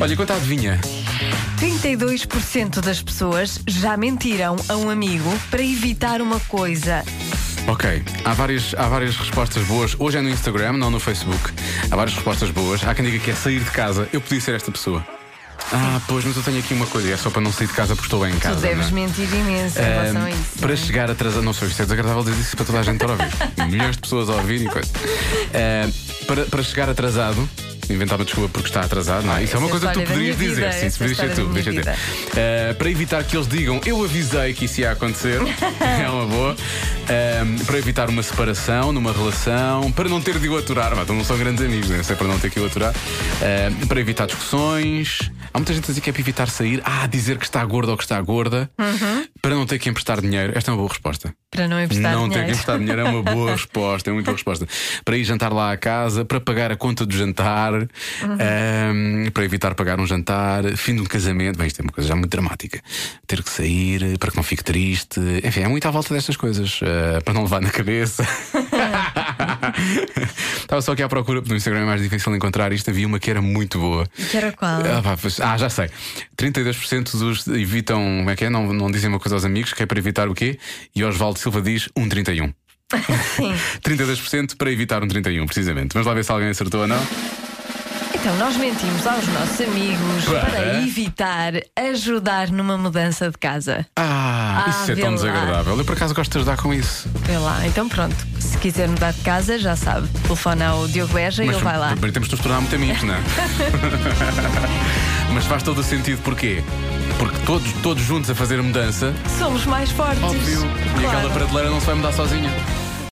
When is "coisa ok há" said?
6.40-8.32